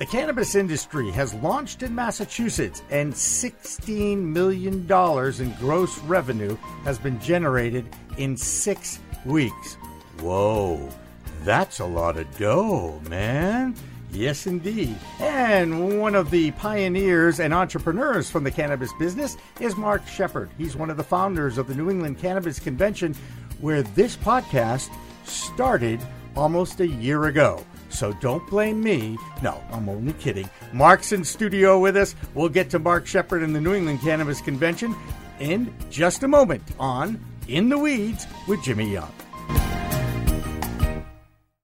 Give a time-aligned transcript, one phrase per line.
[0.00, 7.20] The cannabis industry has launched in Massachusetts, and $16 million in gross revenue has been
[7.20, 7.84] generated
[8.16, 9.74] in six weeks.
[10.20, 10.88] Whoa,
[11.44, 13.74] that's a lot of dough, man.
[14.10, 14.96] Yes, indeed.
[15.18, 20.48] And one of the pioneers and entrepreneurs from the cannabis business is Mark Shepard.
[20.56, 23.14] He's one of the founders of the New England Cannabis Convention,
[23.60, 24.88] where this podcast
[25.26, 26.00] started
[26.34, 27.62] almost a year ago.
[27.90, 29.18] So don't blame me.
[29.42, 30.48] No, I'm only kidding.
[30.72, 32.14] Mark's in studio with us.
[32.34, 34.94] We'll get to Mark Shepard and the New England Cannabis Convention
[35.40, 39.12] in just a moment on In the Weeds with Jimmy Young.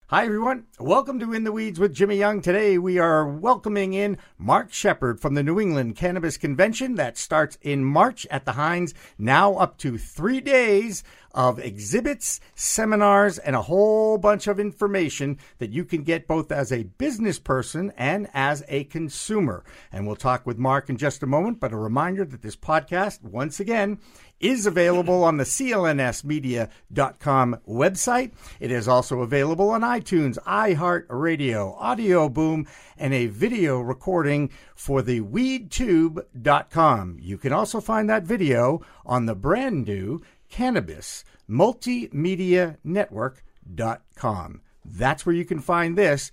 [0.09, 0.67] Hi, everyone.
[0.79, 2.41] Welcome to In the Weeds with Jimmy Young.
[2.41, 7.59] Today we are welcoming in Mark Shepard from the New England Cannabis Convention that starts
[7.61, 11.03] in March at the Hynes, now up to three days
[11.37, 16.73] of exhibits, seminars, and a whole bunch of information that you can get both as
[16.73, 19.63] a business person and as a consumer.
[19.93, 23.23] And we'll talk with Mark in just a moment, but a reminder that this podcast,
[23.23, 23.99] once again,
[24.41, 28.33] is available on the clnsmedia.com website.
[28.61, 32.67] It is also available on iTunes, iHeartRadio, Audioboom,
[32.99, 37.19] and a video recording for the weedtube.com.
[37.21, 44.61] You can also find that video on the brand new Cannabis Multimedia Network.com.
[44.85, 46.31] That's where you can find this.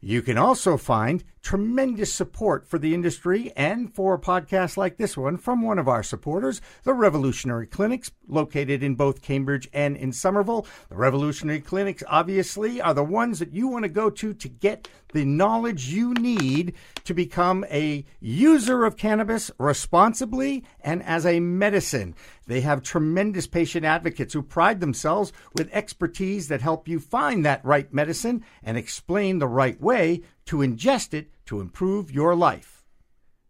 [0.00, 5.36] You can also find tremendous support for the industry and for podcasts like this one
[5.36, 10.66] from one of our supporters, the Revolutionary Clinics, located in both Cambridge and in Somerville.
[10.88, 14.88] The Revolutionary Clinics, obviously, are the ones that you want to go to to get
[15.12, 22.14] the knowledge you need to become a user of cannabis responsibly and as a medicine.
[22.46, 27.64] They have tremendous patient advocates who pride themselves with expertise that help you find that
[27.64, 32.74] right medicine and explain the right way to ingest it to improve your life.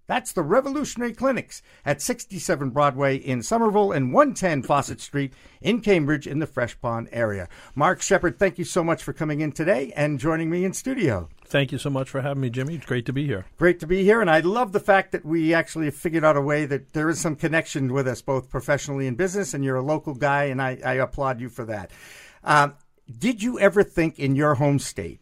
[0.06, 5.32] That's the Revolutionary Clinics at 67 Broadway in Somerville and 110 Fawcett Street
[5.62, 7.48] in Cambridge in the Fresh Pond area.
[7.74, 11.30] Mark Shepard, thank you so much for coming in today and joining me in studio.
[11.46, 12.74] Thank you so much for having me, Jimmy.
[12.74, 13.46] It's great to be here.
[13.56, 16.36] Great to be here, and I love the fact that we actually have figured out
[16.36, 19.76] a way that there is some connection with us, both professionally and business, and you're
[19.76, 21.90] a local guy, and I, I applaud you for that.
[22.42, 22.74] Um,
[23.18, 25.20] did you ever think in your home state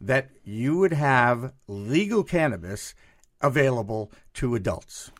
[0.00, 2.94] that you would have legal cannabis
[3.40, 5.10] available to adults?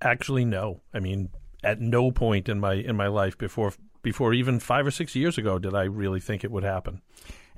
[0.00, 0.80] Actually, no.
[0.92, 1.30] I mean,
[1.62, 3.72] at no point in my in my life before
[4.02, 7.02] before even five or six years ago did I really think it would happen.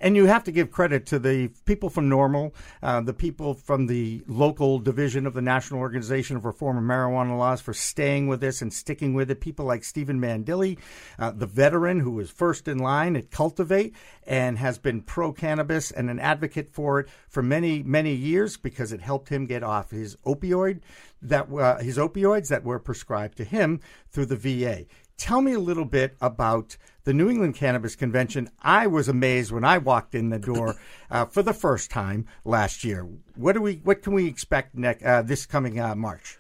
[0.05, 3.87] And you have to give credit to the people from NORML, uh, the people from
[3.87, 8.43] the local division of the National Organization of Reform of Marijuana Laws for staying with
[8.43, 9.41] this and sticking with it.
[9.41, 10.79] People like Stephen Mandile,
[11.19, 15.91] uh, the veteran who was first in line at Cultivate and has been pro cannabis
[15.91, 19.91] and an advocate for it for many, many years because it helped him get off
[19.91, 20.83] his opioid
[21.25, 24.85] that uh, his opioids that were prescribed to him through the VA.
[25.17, 28.51] Tell me a little bit about the New England Cannabis Convention.
[28.61, 30.77] I was amazed when I walked in the door
[31.11, 33.07] uh, for the first time last year.
[33.37, 33.81] What do we?
[33.85, 36.39] What can we expect next uh, this coming uh, March?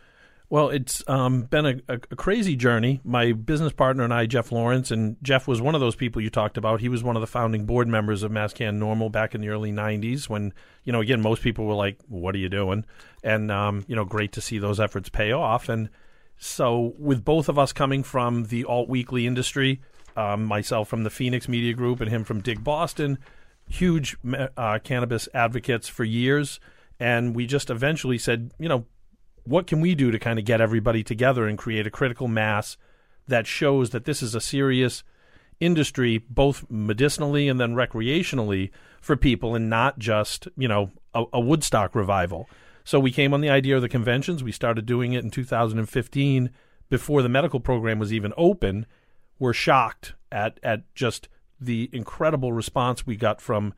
[0.50, 3.00] Well, it's um, been a, a, crazy journey.
[3.02, 6.30] My business partner and I, Jeff Lawrence, and Jeff was one of those people you
[6.30, 6.80] talked about.
[6.80, 9.72] He was one of the founding board members of MassCann NORML back in the early
[9.72, 10.28] '90s.
[10.28, 10.52] When
[10.84, 12.84] you know, again, most people were like, "What are you doing?"
[13.22, 15.68] And um, you know, great to see those efforts pay off.
[15.68, 15.88] And
[16.44, 19.80] so, with both of us coming from the alt weekly industry,
[20.14, 23.16] um, myself from the Phoenix Media Group and him from DigBoston,
[23.66, 24.14] huge
[24.54, 26.60] uh, cannabis advocates for years.
[27.00, 28.84] And we just eventually said, you know,
[29.44, 32.76] what can we do to kind of get everybody together and create a critical mass
[33.26, 35.02] that shows that this is a serious
[35.60, 41.40] industry, both medicinally and then recreationally for people, and not just, you know, a, a
[41.40, 42.50] Woodstock revival.
[42.84, 44.44] So we came on the idea of the conventions.
[44.44, 46.50] We started doing it in 2015
[46.90, 48.86] before the medical program was even open.
[49.38, 51.28] We're shocked at at just
[51.58, 53.72] the incredible response we got from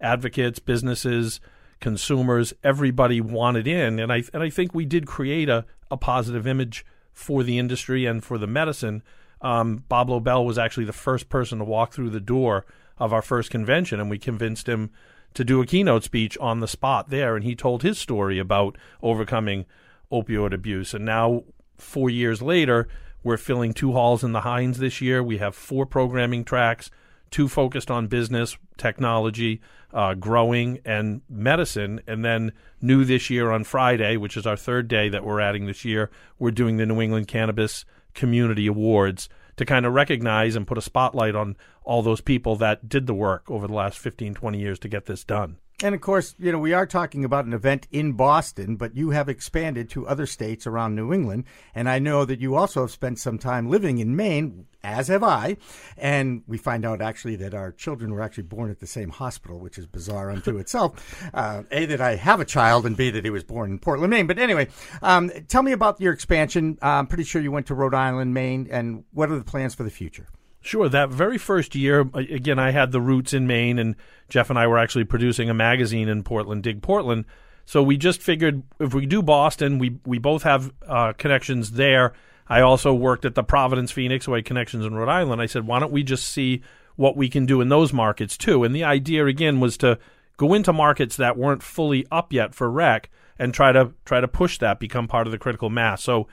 [0.00, 1.38] advocates, businesses,
[1.80, 2.54] consumers.
[2.64, 6.84] Everybody wanted in, and I and I think we did create a, a positive image
[7.12, 9.02] for the industry and for the medicine.
[9.42, 12.64] Um, Bob Lobel was actually the first person to walk through the door
[12.98, 14.90] of our first convention, and we convinced him
[15.36, 18.78] to do a keynote speech on the spot there, and he told his story about
[19.02, 19.66] overcoming
[20.10, 20.94] opioid abuse.
[20.94, 21.44] And now,
[21.76, 22.88] four years later,
[23.22, 25.22] we're filling two halls in the Hynes this year.
[25.22, 26.90] We have four programming tracks,
[27.30, 29.60] two focused on business, technology,
[29.92, 32.00] uh, growing, and medicine.
[32.06, 35.66] And then, new this year on Friday, which is our third day that we're adding
[35.66, 37.84] this year, we're doing the New England Cannabis
[38.14, 41.56] Community Awards to kind of recognize and put a spotlight on
[41.86, 45.06] all those people that did the work over the last 15, 20 years to get
[45.06, 45.56] this done.
[45.82, 49.10] And of course, you know, we are talking about an event in Boston, but you
[49.10, 51.44] have expanded to other states around New England.
[51.74, 55.22] And I know that you also have spent some time living in Maine, as have
[55.22, 55.58] I.
[55.98, 59.60] And we find out actually that our children were actually born at the same hospital,
[59.60, 61.22] which is bizarre unto itself.
[61.34, 64.10] Uh, a, that I have a child, and B, that he was born in Portland,
[64.10, 64.26] Maine.
[64.26, 64.68] But anyway,
[65.02, 66.78] um, tell me about your expansion.
[66.82, 69.74] Uh, I'm pretty sure you went to Rhode Island, Maine, and what are the plans
[69.74, 70.26] for the future?
[70.66, 70.88] Sure.
[70.88, 73.94] That very first year, again, I had the roots in Maine, and
[74.28, 77.24] Jeff and I were actually producing a magazine in Portland, Dig Portland.
[77.64, 82.14] So we just figured if we do Boston, we we both have uh, connections there.
[82.48, 85.40] I also worked at the Providence, Phoenix, so I had connections in Rhode Island.
[85.40, 86.62] I said, why don't we just see
[86.96, 88.64] what we can do in those markets too?
[88.64, 90.00] And the idea again was to
[90.36, 93.08] go into markets that weren't fully up yet for rec
[93.38, 96.02] and try to try to push that, become part of the critical mass.
[96.02, 96.26] So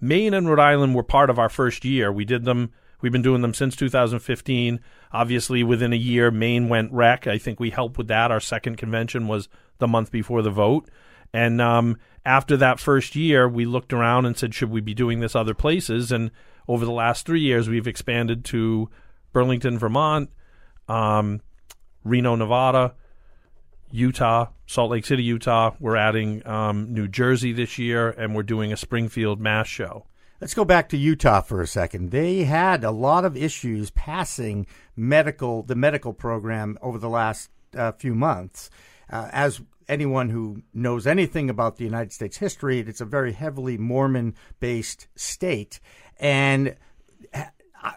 [0.00, 2.10] Maine and Rhode Island were part of our first year.
[2.10, 4.80] We did them We've been doing them since 2015.
[5.12, 7.26] Obviously, within a year, Maine went rec.
[7.26, 8.30] I think we helped with that.
[8.30, 9.48] Our second convention was
[9.78, 10.88] the month before the vote.
[11.32, 15.20] And um, after that first year, we looked around and said, should we be doing
[15.20, 16.10] this other places?
[16.10, 16.30] And
[16.68, 18.88] over the last three years, we've expanded to
[19.32, 20.30] Burlington, Vermont,
[20.88, 21.42] um,
[22.04, 22.94] Reno, Nevada,
[23.90, 25.74] Utah, Salt Lake City, Utah.
[25.78, 30.06] We're adding um, New Jersey this year, and we're doing a Springfield Mass show.
[30.38, 32.10] Let's go back to Utah for a second.
[32.10, 37.92] They had a lot of issues passing medical the medical program over the last uh,
[37.92, 38.68] few months.
[39.10, 43.78] Uh, as anyone who knows anything about the United States history, it's a very heavily
[43.78, 45.80] Mormon based state,
[46.20, 46.76] and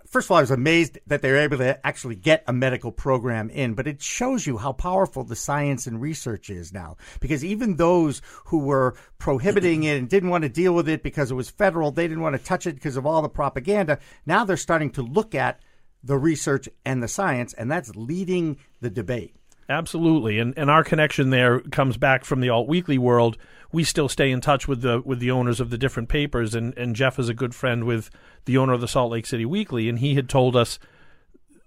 [0.06, 2.92] first of all, I was amazed that they were able to actually get a medical
[2.92, 6.98] program in, but it shows you how powerful the science and research is now.
[7.20, 11.32] Because even those who were prohibiting it and didn't want to deal with it because
[11.32, 14.00] it was federal, they didn't want to touch it because of all the propaganda.
[14.26, 15.60] Now they're starting to look at
[16.04, 19.36] the research and the science, and that's leading the debate.
[19.70, 23.38] Absolutely, and and our connection there comes back from the alt weekly world.
[23.72, 26.76] We still stay in touch with the with the owners of the different papers, and
[26.78, 28.10] and Jeff is a good friend with
[28.46, 30.80] the owner of the Salt Lake City Weekly, and he had told us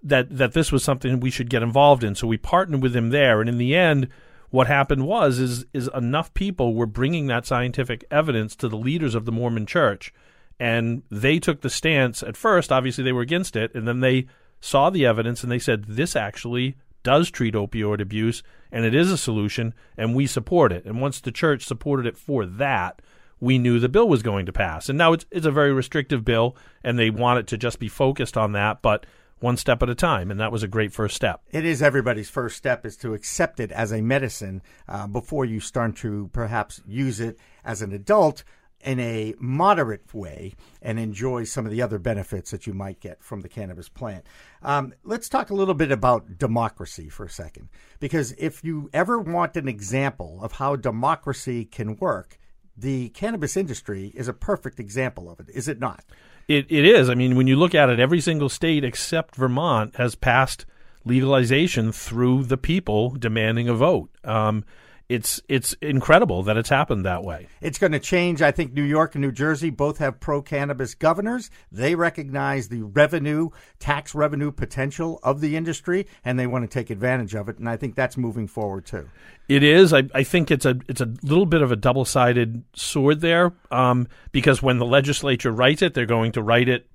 [0.03, 2.15] that that this was something we should get involved in.
[2.15, 4.09] So we partnered with him there, and in the end,
[4.51, 9.15] what happened was is is enough people were bringing that scientific evidence to the leaders
[9.15, 10.13] of the Mormon Church,
[10.59, 12.73] and they took the stance at first.
[12.73, 14.27] Obviously, they were against it, and then they
[14.61, 19.11] saw the evidence and they said this actually does treat opioid abuse and it is
[19.11, 20.85] a solution and we support it.
[20.85, 23.03] And once the church supported it for that,
[23.41, 24.89] we knew the bill was going to pass.
[24.89, 27.89] And now it's it's a very restrictive bill and they want it to just be
[27.89, 29.05] focused on that, but
[29.43, 31.43] one step at a time, and that was a great first step.
[31.51, 35.59] It is everybody's first step is to accept it as a medicine uh, before you
[35.59, 38.45] start to perhaps use it as an adult
[38.83, 43.23] in a moderate way and enjoy some of the other benefits that you might get
[43.23, 44.25] from the cannabis plant.
[44.63, 47.69] Um, let's talk a little bit about democracy for a second,
[48.01, 52.39] because if you ever want an example of how democracy can work,
[52.77, 56.05] the cannabis industry is a perfect example of it, is it not?
[56.49, 57.09] It, it is.
[57.09, 60.67] I mean, when you look at it, every single state except Vermont has passed
[61.05, 64.11] legalization through the people demanding a vote.
[64.25, 64.65] Um,
[65.09, 67.49] it's it's incredible that it's happened that way.
[67.61, 68.41] It's going to change.
[68.41, 71.51] I think New York and New Jersey both have pro cannabis governors.
[71.71, 76.91] They recognize the revenue, tax revenue potential of the industry, and they want to take
[76.91, 77.59] advantage of it.
[77.59, 79.09] And I think that's moving forward too.
[79.49, 79.93] It is.
[79.93, 83.53] I, I think it's a it's a little bit of a double sided sword there,
[83.71, 86.89] um, because when the legislature writes it, they're going to write it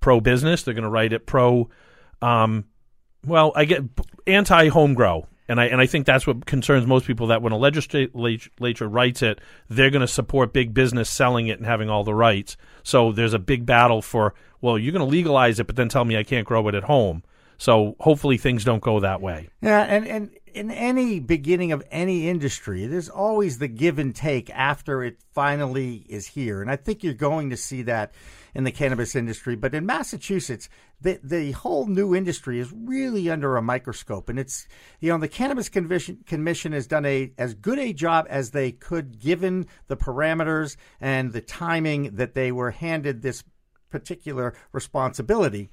[0.00, 0.62] pro business.
[0.62, 1.70] They're going to write it pro.
[2.22, 2.66] Um,
[3.26, 3.82] well, I get
[4.26, 7.52] anti home grow and I and I think that's what concerns most people that when
[7.52, 12.04] a legislature writes it, they're going to support big business selling it and having all
[12.04, 12.56] the rights.
[12.82, 16.04] So there's a big battle for well, you're going to legalize it, but then tell
[16.04, 17.22] me I can't grow it at home.
[17.58, 19.48] So hopefully things don't go that way.
[19.60, 24.50] Yeah, and and in any beginning of any industry, there's always the give and take
[24.50, 28.14] after it finally is here, and I think you're going to see that
[28.54, 29.56] in the cannabis industry.
[29.56, 30.68] But in Massachusetts,
[31.00, 34.66] the the whole new industry is really under a microscope, and it's
[35.00, 38.72] you know the Cannabis Commission, Commission has done a as good a job as they
[38.72, 43.42] could given the parameters and the timing that they were handed this
[43.90, 45.70] particular responsibility.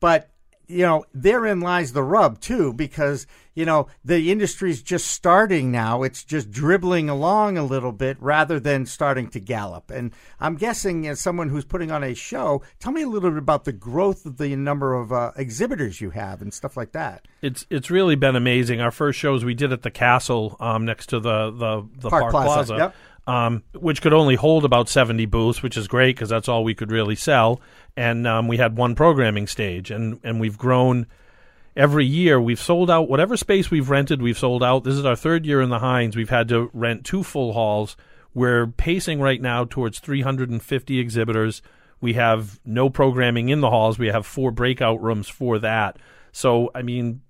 [0.00, 0.31] But
[0.72, 6.02] you know, therein lies the rub too, because you know the industry's just starting now.
[6.02, 9.90] It's just dribbling along a little bit rather than starting to gallop.
[9.90, 13.38] And I'm guessing, as someone who's putting on a show, tell me a little bit
[13.38, 17.28] about the growth of the number of uh, exhibitors you have and stuff like that.
[17.42, 18.80] It's it's really been amazing.
[18.80, 22.22] Our first shows we did at the castle um, next to the the, the Park,
[22.22, 22.48] Park Plaza.
[22.48, 22.76] Plaza.
[22.76, 22.94] Yep
[23.26, 26.74] um, which could only hold about 70 booths, which is great because that's all we
[26.74, 27.60] could really sell.
[27.96, 31.06] And um, we had one programming stage, and, and we've grown
[31.76, 32.40] every year.
[32.40, 34.84] We've sold out whatever space we've rented we've sold out.
[34.84, 36.16] This is our third year in the Hynes.
[36.16, 37.96] We've had to rent two full halls.
[38.34, 41.62] We're pacing right now towards 350 exhibitors.
[42.00, 43.98] We have no programming in the halls.
[43.98, 45.98] We have four breakout rooms for that.
[46.32, 47.20] So i mean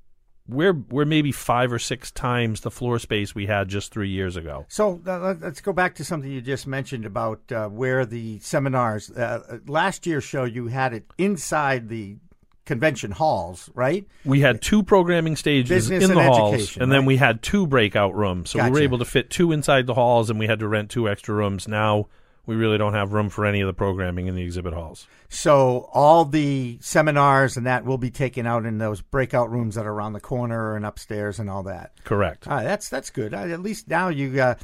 [0.49, 4.37] we're we're maybe five or six times the floor space we had just three years
[4.37, 4.66] ago.
[4.68, 9.11] So uh, let's go back to something you just mentioned about uh, where the seminars.
[9.11, 12.16] Uh, last year's show, you had it inside the
[12.64, 14.06] convention halls, right?
[14.25, 17.06] We had two programming stages Business in the and halls, and then right?
[17.06, 18.50] we had two breakout rooms.
[18.50, 20.90] So we were able to fit two inside the halls, and we had to rent
[20.90, 21.68] two extra rooms.
[21.68, 22.08] Now
[22.46, 25.06] we really don't have room for any of the programming in the exhibit halls.
[25.28, 29.87] So all the seminars and that will be taken out in those breakout rooms that
[29.87, 31.92] are around the corner and upstairs and all that.
[32.04, 32.46] Correct.
[32.46, 33.32] Right, that's that's good.
[33.32, 34.54] Uh, At least now you uh,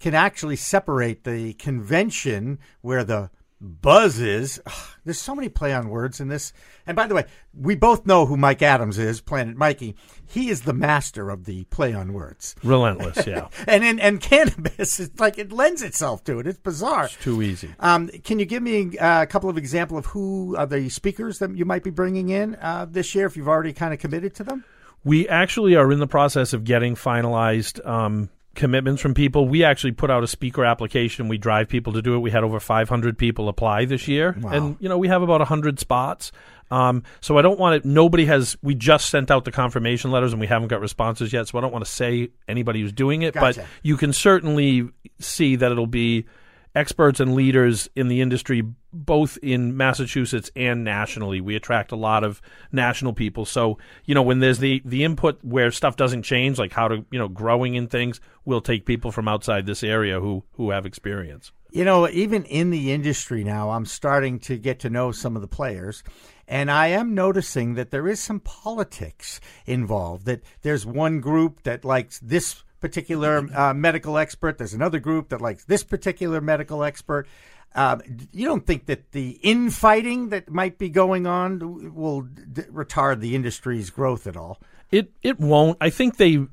[0.00, 3.30] can actually separate the convention where the
[3.60, 4.60] buzz is.
[4.66, 6.52] Ugh, there's so many play on words in this.
[6.86, 9.96] And by the way, we both know who Mike Adams is, Planet Mikey.
[10.26, 12.54] He is the master of the play on words.
[12.62, 13.48] Relentless, yeah.
[13.66, 16.46] And in and cannabis, it's like it lends itself to it.
[16.46, 17.08] It's bizarre.
[17.08, 17.74] Too easy.
[17.80, 21.38] Um, can you give me uh, a couple of examples of who are the speakers
[21.38, 24.34] that you might be bringing in uh, this year if you've already kind of committed
[24.36, 24.64] to them?
[25.04, 29.48] We actually are in the process of getting finalized um, commitments from people.
[29.48, 31.28] We actually put out a speaker application.
[31.28, 32.18] We drive people to do it.
[32.18, 34.50] We had over 500 people apply this year, Wow.
[34.50, 36.30] and you know we have about 100 spots.
[36.70, 37.84] Um, so I don't want it.
[37.86, 38.58] Nobody has.
[38.60, 41.48] We just sent out the confirmation letters, and we haven't got responses yet.
[41.48, 43.60] So I don't want to say anybody who's doing it, Gotcha.
[43.60, 44.86] but you can certainly
[45.18, 46.26] see that it'll be
[46.74, 48.62] experts and leaders in the industry,
[49.04, 51.40] both in Massachusetts and nationally.
[51.40, 53.44] We attract a lot of national people.
[53.44, 57.04] So, you know, when there's the, the input where stuff doesn't change, like how to,
[57.10, 60.84] you know, growing in things, we'll take people from outside this area who, who have
[60.84, 61.52] experience.
[61.70, 65.42] You know, even in the industry now, I'm starting to get to know some of
[65.42, 66.02] the players.
[66.48, 70.24] And I am noticing that there is some politics involved.
[70.24, 75.40] That there's one group that likes this particular uh, medical expert, there's another group that
[75.40, 77.26] likes this particular medical expert.
[77.74, 83.20] Um, you don't think that the infighting that might be going on will d- retard
[83.20, 84.58] the industry's growth at all?
[84.90, 85.76] It, it won't.
[85.80, 86.46] I think they,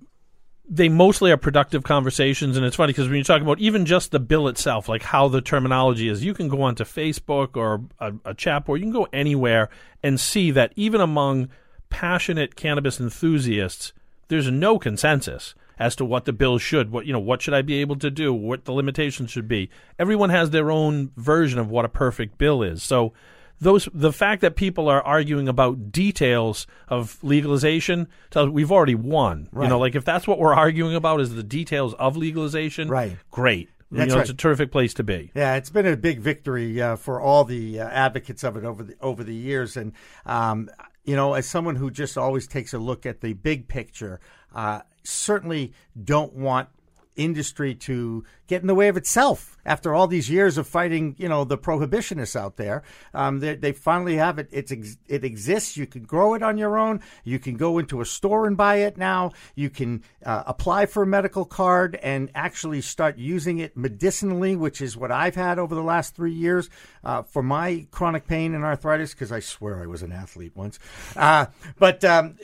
[0.69, 4.12] they mostly are productive conversations, and it's funny because when you're talking about even just
[4.12, 8.13] the bill itself, like how the terminology is, you can go onto Facebook or a,
[8.25, 9.69] a chat board, you can go anywhere
[10.03, 11.50] and see that even among
[11.89, 13.93] passionate cannabis enthusiasts,
[14.27, 17.62] there's no consensus as to what the bill should, what you know, what should I
[17.62, 19.70] be able to do, what the limitations should be.
[20.00, 22.84] Everyone has their own version of what a perfect bill is.
[22.84, 23.13] So
[23.60, 29.50] those the fact that people are arguing about details of legalization tells we've already won.
[29.53, 33.17] You know, like if that's what we're arguing about is the details of legalization, Right.
[33.32, 33.70] Great.
[33.91, 35.32] That's you know, it's a terrific place to be.
[35.36, 38.84] Yeah, it's been a big victory uh, for all the uh, advocates of it over
[38.84, 39.94] the over the years, and
[40.25, 40.70] um,
[41.03, 44.20] you know, as someone who just always takes a look at the big picture,
[44.53, 46.69] uh, certainly don't want
[47.15, 51.27] industry to get in the way of itself after all these years of fighting you
[51.27, 52.83] know the prohibitionists out there.
[53.13, 54.50] Um, they, they finally have it.
[54.51, 55.77] It's ex- it exists.
[55.77, 57.01] You can grow it on your own.
[57.24, 59.31] You can go into a store and buy it now.
[59.55, 64.81] You can uh, apply for a medical card and actually start using it medicinally which
[64.81, 66.69] is what i've had over the last three years
[67.03, 70.79] uh, for my chronic pain and arthritis because i swear i was an athlete once.
[71.15, 71.45] Uh,
[71.77, 72.38] but um,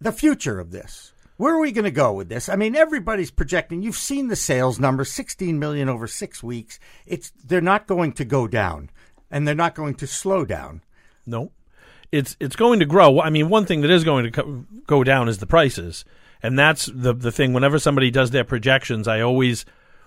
[0.00, 1.12] the future of this.
[1.42, 2.48] Where are we going to go with this?
[2.48, 3.82] I mean, everybody's projecting.
[3.82, 6.78] You've seen the sales number, 16 million over 6 weeks.
[7.04, 8.90] It's they're not going to go down
[9.28, 10.82] and they're not going to slow down.
[11.26, 11.50] No,
[12.12, 13.20] it's it's going to grow.
[13.20, 16.04] I mean, one thing that is going to co- go down is the prices,
[16.44, 17.52] and that's the the thing.
[17.52, 19.64] Whenever somebody does their projections, I always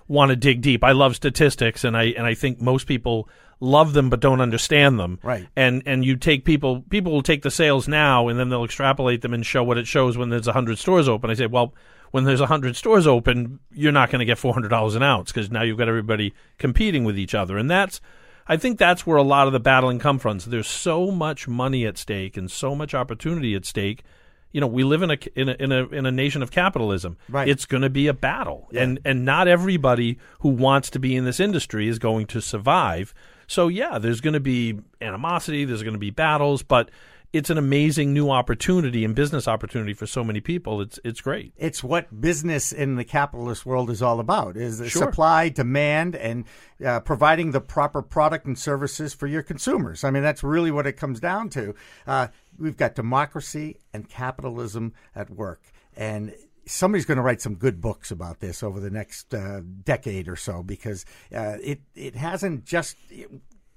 [0.08, 0.84] want to dig deep.
[0.84, 5.00] I love statistics, and I and I think most people love them but don't understand
[5.00, 5.20] them.
[5.24, 5.48] Right.
[5.56, 9.22] And and you take people people will take the sales now, and then they'll extrapolate
[9.22, 11.30] them and show what it shows when there's hundred stores open.
[11.30, 11.74] I say, well.
[12.12, 15.34] When there's hundred stores open, you're not going to get four hundred dollars an ounce
[15.34, 18.00] because now you've got everybody competing with each other, and that's
[18.48, 20.40] I think that's where a lot of the battling comes from.
[20.40, 24.04] So there's so much money at stake and so much opportunity at stake.
[24.52, 27.18] You know, we live in a in a in a, in a nation of capitalism.
[27.28, 27.48] Right.
[27.48, 31.25] It's going to be a battle, and and not everybody who wants to be in
[31.25, 33.14] this industry is going to survive.
[33.48, 35.66] So yeah, there's going to be animosity.
[35.66, 36.90] There's going to be battles, but
[37.36, 40.80] it's an amazing new opportunity and business opportunity for so many people.
[40.80, 41.52] It's it's great.
[41.58, 45.04] It's what business in the capitalist world is all about: is Sure.
[45.04, 46.46] supply, demand, and
[46.84, 50.06] uh, providing the proper product and services for your consumers.
[50.06, 51.75] I mean, that's really what it comes down to.
[52.08, 55.62] Uh, we've got democracy and capitalism at work,
[55.96, 56.34] and
[56.66, 60.36] somebody's going to write some good books about this over the next uh, decade or
[60.36, 62.98] so because uh, it it hasn't just.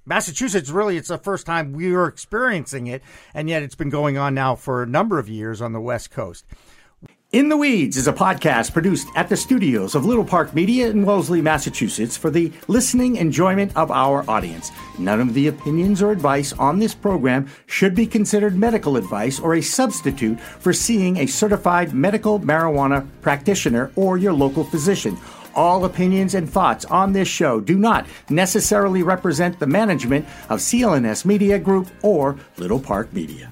[0.05, 3.03] Massachusetts, really, it's the first time we are experiencing it,
[3.35, 6.11] and yet it's been going on now for a number of years on the West
[6.11, 6.47] Coast.
[7.31, 11.05] In the Weeds is a podcast produced at the studios of Little Park Media in
[11.05, 14.71] Wellesley, Massachusetts for the listening enjoyment of our audience.
[14.99, 19.57] None of the opinions or advice on this program should be considered medical advice or
[19.57, 25.19] a substitute for seeing a certified medical marijuana practitioner or your local physician.
[25.55, 31.27] All opinions and thoughts on this show do not necessarily represent the management of CLNS
[31.27, 33.51] Media Group or Little Park Media.